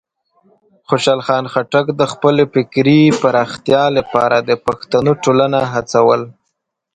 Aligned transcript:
خوشحال 0.87 1.21
خان 1.27 1.45
خټک 1.53 1.85
د 1.99 2.01
خپلې 2.13 2.43
فکري 2.53 3.01
پراختیا 3.21 3.83
لپاره 3.97 4.37
د 4.41 4.51
پښتنو 4.65 5.11
ټولنه 5.23 5.59
هڅول. 5.73 6.21